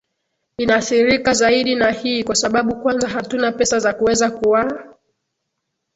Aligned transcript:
inathirika 0.57 1.33
zaidi 1.33 1.75
na 1.75 1.91
hii 1.91 2.23
kwa 2.23 2.35
sababu 2.35 2.75
kwanza 2.81 3.07
hatuna 3.09 3.51
pesa 3.51 3.79
za 3.79 3.93
kuweza 3.93 4.31
kuwaa 4.31 4.93